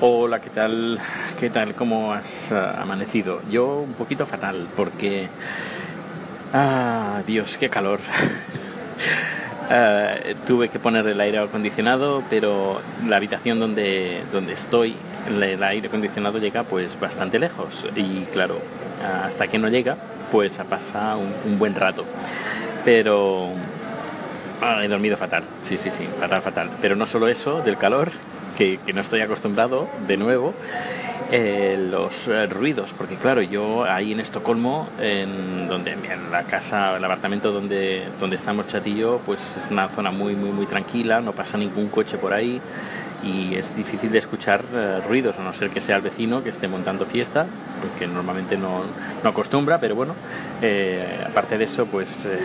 [0.00, 0.98] Hola, ¿qué tal?
[1.38, 1.74] ¿Qué tal?
[1.74, 3.40] ¿Cómo has uh, amanecido?
[3.48, 5.28] Yo un poquito fatal porque...
[6.52, 8.00] Ah, Dios, qué calor.
[9.70, 14.96] uh, tuve que poner el aire acondicionado, pero la habitación donde, donde estoy,
[15.28, 17.86] el aire acondicionado llega pues bastante lejos.
[17.94, 18.58] Y claro,
[19.24, 19.96] hasta que no llega,
[20.32, 22.04] pues pasa un, un buen rato.
[22.84, 23.50] Pero
[24.60, 26.68] ah, he dormido fatal, sí, sí, sí, fatal, fatal.
[26.82, 28.10] Pero no solo eso, del calor,
[28.56, 30.54] que, que no estoy acostumbrado de nuevo,
[31.32, 36.96] eh, los eh, ruidos, porque claro, yo ahí en Estocolmo, en, donde, en la casa,
[36.96, 41.32] el apartamento donde, donde estamos Chatillo, pues es una zona muy, muy, muy tranquila, no
[41.32, 42.60] pasa ningún coche por ahí
[43.24, 46.50] y es difícil de escuchar eh, ruidos, a no ser que sea el vecino que
[46.50, 47.46] esté montando fiesta,
[47.98, 48.82] que normalmente no,
[49.22, 50.14] no acostumbra, pero bueno,
[50.62, 52.38] eh, aparte de eso, pues eh,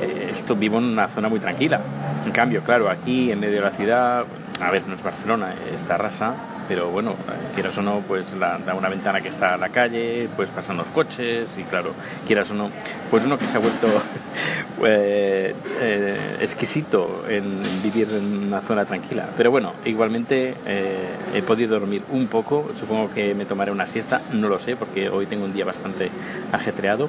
[0.00, 1.80] eh, esto vivo en una zona muy tranquila.
[2.24, 4.24] En cambio, claro, aquí en medio de la ciudad,
[4.60, 6.34] a ver, no es Barcelona, es Tarrasa,
[6.68, 7.14] pero bueno,
[7.54, 10.76] quieras o no, pues la, da una ventana que está a la calle, pues pasan
[10.76, 11.92] los coches y claro,
[12.26, 12.70] quieras o no,
[13.10, 13.86] pues uno que se ha vuelto
[14.84, 19.26] eh, eh, exquisito en vivir en una zona tranquila.
[19.36, 24.20] Pero bueno, igualmente eh, he podido dormir un poco, supongo que me tomaré una siesta,
[24.32, 26.10] no lo sé, porque hoy tengo un día bastante
[26.52, 27.08] ajetreado.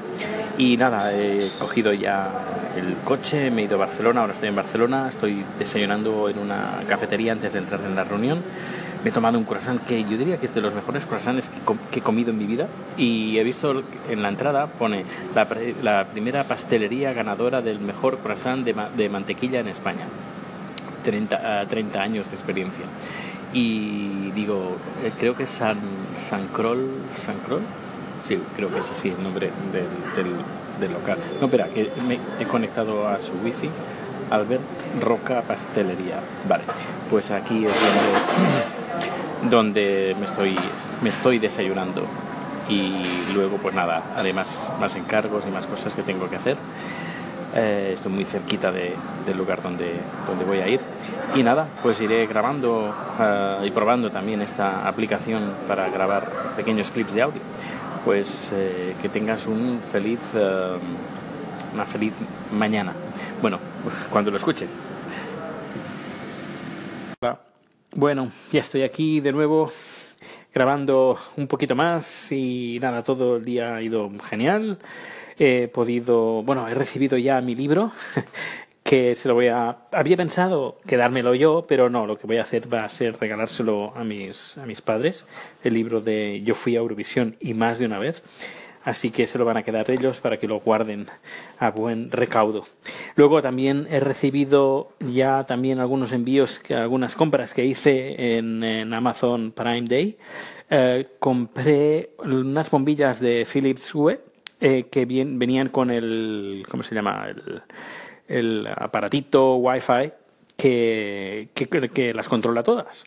[0.58, 2.30] Y nada, he cogido ya
[2.78, 6.81] el coche, me he ido a Barcelona, ahora estoy en Barcelona, estoy desayunando en una
[6.88, 8.42] cafetería antes de entrar en la reunión
[9.06, 11.52] me he tomado un croissant que yo diría que es de los mejores croissants
[11.92, 12.66] que, he comido en mi vida.
[12.98, 18.73] Y he visto en la entrada pone la, primera pastelería ganadora del mejor croissant de,
[18.73, 20.08] ma de mantequilla en España.
[21.03, 22.86] 30, uh, 30 años de experiencia.
[23.53, 25.78] Y digo eh, creo que es San,
[26.28, 27.62] San Crol San Crol
[28.28, 30.34] sí creo que es así el nombre del, del,
[30.80, 31.19] del local.
[31.40, 33.69] No espera que me he conectado a su wifi.
[34.31, 34.64] Albert
[35.00, 36.19] Roca Pastelería.
[36.50, 36.64] Vale
[37.09, 38.84] pues aquí es donde
[39.56, 40.58] donde me estoy,
[41.02, 42.06] me estoy desayunando
[42.67, 44.47] y luego pues nada, además
[44.80, 46.57] más encargos y más cosas que tengo que hacer.
[47.56, 48.94] Eh, estoy muy cerquita de,
[49.25, 49.94] del lugar donde,
[50.28, 50.81] donde voy a ir
[51.35, 57.13] y nada, pues iré grabando uh, y probando también esta aplicación para grabar pequeños clips
[57.13, 57.41] de audio.
[58.03, 60.19] Pues eh, que tengas un feliz,
[61.74, 62.13] una feliz
[62.56, 62.94] mañana.
[63.41, 63.58] Bueno,
[64.12, 64.69] cuando lo escuches.
[67.97, 69.72] Bueno, ya estoy aquí de nuevo
[70.53, 74.79] grabando un poquito más y nada, todo el día ha ido genial.
[75.39, 77.94] He podido, bueno, he recibido ya mi libro
[78.84, 79.78] que se lo voy a...
[79.94, 83.95] Había pensado quedármelo yo, pero no, lo que voy a hacer va a ser regalárselo
[83.95, 85.25] a mis, a mis padres,
[85.63, 88.23] el libro de Yo fui a Eurovisión y más de una vez
[88.85, 91.07] así que se lo van a quedar ellos para que lo guarden
[91.59, 92.66] a buen recaudo.
[93.16, 99.81] Luego también he recibido ya también algunos envíos, algunas compras que hice en, Amazon Prime
[99.81, 100.18] Day.
[100.69, 104.22] Eh, compré unas bombillas de Philips Hue
[104.62, 107.28] eh, que bien, venían con el, ¿cómo se llama?
[108.28, 110.12] El, aparatito Wi-Fi
[110.56, 113.06] que, que, que las controla todas.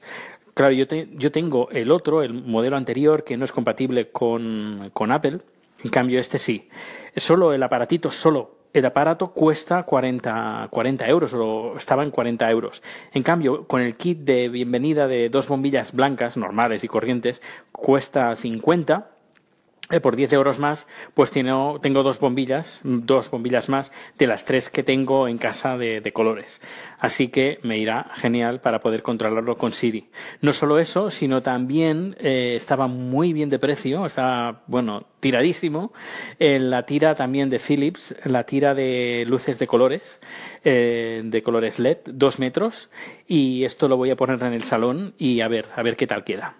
[0.54, 4.90] Claro, yo, te, yo tengo el otro, el modelo anterior, que no es compatible con,
[4.92, 5.38] con Apple,
[5.82, 6.68] en cambio, este sí.
[7.16, 12.82] Solo el aparatito, solo el aparato cuesta 40, 40 euros o estaba en 40 euros.
[13.12, 18.34] En cambio, con el kit de bienvenida de dos bombillas blancas, normales y corrientes, cuesta
[18.36, 19.10] 50
[19.90, 24.68] eh, por 10 euros más, pues tengo dos bombillas, dos bombillas más de las tres
[24.68, 26.60] que tengo en casa de, colores.
[26.98, 30.08] Así que me irá genial para poder controlarlo con Siri.
[30.40, 35.92] No solo eso, sino también eh, estaba muy bien de precio, estaba, bueno, tiradísimo.
[36.38, 40.20] En la tira también de Philips, la tira de luces de colores,
[40.64, 42.90] eh, de colores LED, dos metros,
[43.26, 46.06] y esto lo voy a poner en el salón y a ver, a ver qué
[46.06, 46.54] tal queda.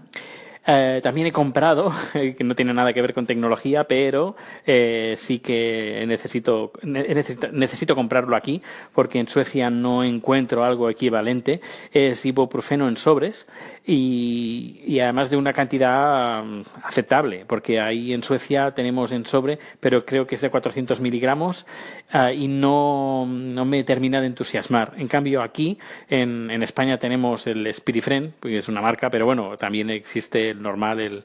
[0.71, 4.37] Eh, también he comprado, que no tiene nada que ver con tecnología, pero
[4.67, 8.61] eh, sí que necesito, necesito, necesito, comprarlo aquí,
[8.93, 11.63] porque en Suecia no encuentro algo equivalente.
[11.91, 13.47] Es ibuprofeno en sobres
[13.91, 20.05] y, además de una cantidad um, aceptable, porque ahí en Suecia tenemos en sobre, pero
[20.05, 21.65] creo que es de 400 miligramos
[22.13, 24.93] uh, y no, no me termina de entusiasmar.
[24.99, 25.79] En cambio, aquí
[26.11, 30.61] en, en España tenemos el Spirifren, que es una marca, pero bueno, también existe el
[30.61, 31.25] normal, el,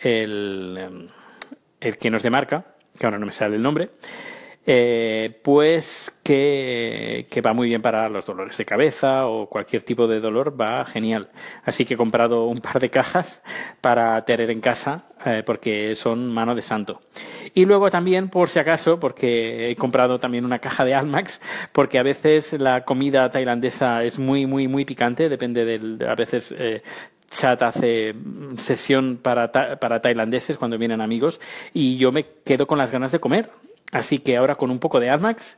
[0.00, 1.10] el,
[1.80, 2.64] el que no es de marca,
[2.96, 3.90] que ahora no me sale el nombre.
[4.70, 10.06] Eh, pues que, que, va muy bien para los dolores de cabeza o cualquier tipo
[10.06, 11.30] de dolor, va genial.
[11.64, 13.42] Así que he comprado un par de cajas
[13.80, 17.00] para tener en casa eh, porque son mano de santo.
[17.54, 21.40] Y luego también, por si acaso, porque he comprado también una caja de Almax,
[21.72, 26.54] porque a veces la comida tailandesa es muy, muy, muy picante, depende del, a veces
[26.58, 26.82] eh,
[27.30, 31.40] chat hace mm, sesión para, para tailandeses cuando vienen amigos
[31.72, 33.48] y yo me quedo con las ganas de comer.
[33.90, 35.56] Así que ahora con un poco de AdMax,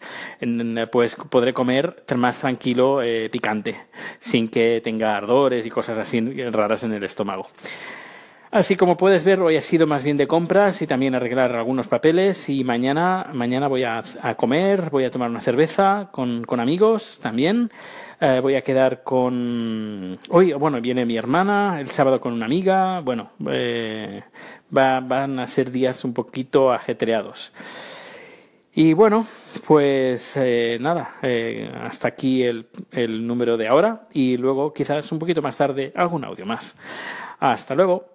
[0.93, 3.77] pues podré comer más tranquilo eh, picante,
[4.21, 7.49] sin que tenga ardores y cosas así raras en el estómago.
[8.53, 11.87] Así como puedes ver, hoy ha sido más bien de compras y también arreglar algunos
[11.87, 14.03] papeles y mañana, mañana voy a,
[14.37, 17.71] comer, voy a tomar una cerveza con, con amigos también.
[18.21, 20.19] Eh, voy a quedar con...
[20.29, 23.00] Hoy, bueno, viene mi hermana, el sábado con una amiga.
[23.00, 24.23] Bueno, eh,
[24.69, 27.53] van a ser días un poquito ajetreados.
[28.72, 29.26] Y bueno,
[29.67, 31.14] pues eh, nada,
[31.82, 36.25] hasta aquí el, el número de ahora y luego quizás un poquito más tarde algún
[36.25, 36.76] audio más.
[37.40, 38.06] Hasta luego.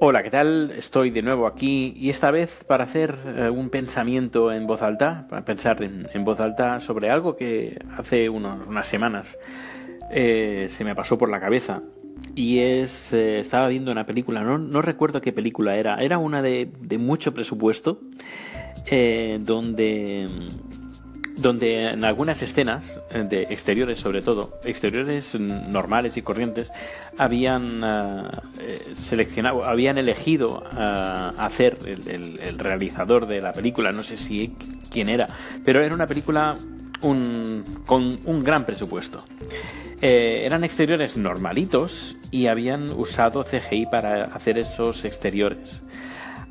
[0.00, 0.72] Hola, ¿qué tal?
[0.76, 5.26] Estoy de nuevo aquí y esta vez para hacer eh, un pensamiento en voz alta,
[5.30, 9.38] para pensar en, voz alta sobre algo que hace unas semanas
[10.10, 11.82] eh, se me pasó por la cabeza
[12.34, 16.42] y es, eh, estaba viendo una película, no, no, recuerdo qué película era, era una
[16.42, 18.00] de, de mucho presupuesto
[19.40, 20.28] donde
[21.36, 26.70] donde en algunas escenas, eh, de exteriores sobre todo, exteriores normales y corrientes,
[27.18, 34.54] habían eh, seleccionado, habían elegido hacer el, realizador de la película, no sé si
[34.90, 35.26] quién era,
[35.64, 36.56] pero era una película
[37.00, 39.24] con un gran presupuesto.
[40.00, 45.82] Eh, eran exteriores normalitos y habían usado CGI para hacer esos exteriores.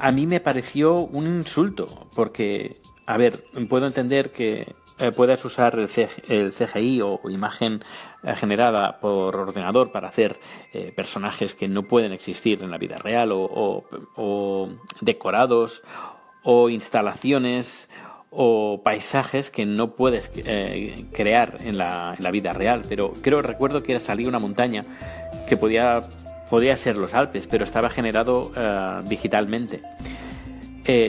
[0.04, 5.80] A mí me pareció un insulto, porque a ver, puedo entender que eh, puedas usar
[5.80, 7.82] el, CGI o imagen
[8.22, 10.42] eh, generada por ordenador para hacer
[10.74, 15.84] eh, personajes que no pueden existir en la vida real o, decorados
[16.44, 17.90] o instalaciones
[18.30, 20.30] o paisajes que no puedes
[21.14, 22.82] crear en la, vida real.
[22.90, 24.84] Pero creo, recuerdo que salía una montaña
[25.48, 26.04] que podía,
[26.50, 28.52] podía ser los Alpes, pero estaba generado
[29.06, 29.82] digitalmente.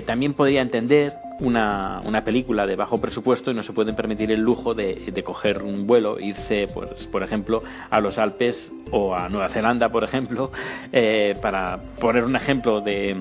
[0.07, 4.41] también podría entender una, una, película de bajo presupuesto y no se pueden permitir el
[4.41, 9.29] lujo de, de coger un vuelo, irse, pues, por ejemplo, a los Alpes o a
[9.29, 10.53] Nueva Zelanda, por ejemplo,
[10.93, 13.17] eh, para poner un ejemplo de,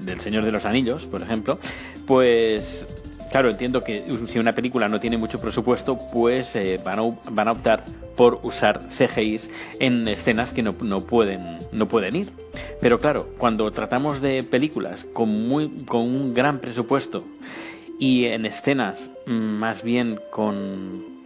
[0.00, 1.58] del Señor de los Anillos, por ejemplo,
[2.06, 2.86] pues
[3.30, 7.48] Claro, entiendo que si una película no tiene mucho presupuesto, pues eh, van, a, van,
[7.48, 7.84] a, optar
[8.16, 12.30] por usar CGIs en escenas que no, no, pueden, no pueden ir.
[12.80, 17.24] Pero claro, cuando tratamos de películas con, muy, con un gran presupuesto
[17.98, 21.18] y en escenas mm, más bien con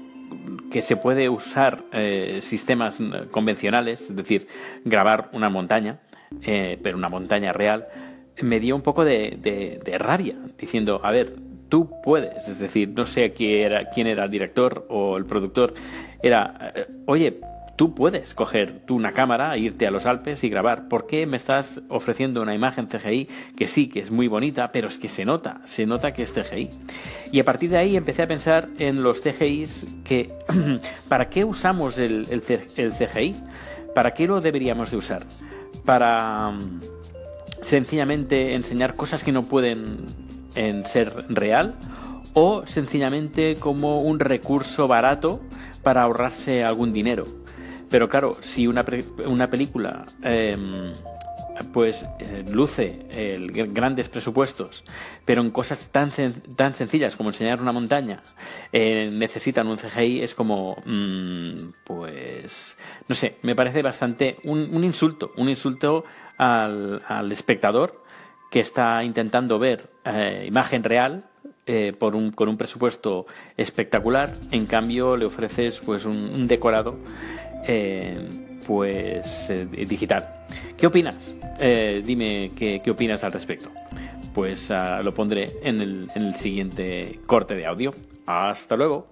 [0.72, 2.98] que se puede usar eh, sistemas
[3.30, 4.48] convencionales, es decir,
[4.84, 6.00] grabar una montaña,
[6.40, 7.86] eh, pero una montaña real,
[8.40, 9.38] me dio un poco de,
[9.84, 11.34] de rabia, diciendo, a ver,
[11.72, 12.48] tú puedes.
[12.48, 15.72] Es decir, no sé quién era, quién era el director o el productor.
[16.22, 17.40] Era, eh, oye,
[17.76, 20.88] tú puedes coger tú una cámara, irte a los Alpes y grabar.
[20.88, 23.26] ¿Por qué me estás ofreciendo una imagen CGI
[23.56, 26.34] que sí, que es muy bonita, pero es que se nota, se nota que es
[26.34, 26.68] CGI?
[27.32, 30.30] Y a partir de ahí empecé a pensar en los CGIs que,
[31.08, 33.34] ¿para qué usamos el, el, CGI?
[33.94, 35.24] ¿Para qué lo deberíamos de usar?
[35.86, 36.80] Para mm,
[37.62, 41.76] sencillamente enseñar cosas que no pueden en ser real
[42.34, 45.40] o sencillamente como un recurso barato
[45.82, 47.26] para ahorrarse algún dinero.
[47.90, 48.84] Pero claro, si una,
[49.26, 50.92] una película em,
[51.72, 53.06] pues eh, luce
[53.68, 54.82] grandes presupuestos,
[55.24, 56.10] pero en cosas tan,
[56.56, 58.22] tan sencillas como enseñar una montaña
[58.72, 62.76] eh, necesitan un CGI, es como, mm, pues,
[63.08, 66.04] no sé, me parece bastante un, un insulto, un insulto
[66.38, 68.01] al, al espectador
[68.52, 71.24] que está intentando ver eh, imagen real
[71.66, 76.98] eh, por un, con un presupuesto espectacular, en cambio le ofreces pues un, decorado
[77.66, 78.28] eh,
[78.66, 80.28] pues digital.
[80.76, 81.34] ¿Qué opinas?
[82.04, 83.70] dime qué, opinas al respecto.
[84.34, 87.94] Pues ah, lo pondré en el, en el siguiente corte de audio.
[88.26, 89.11] Hasta luego.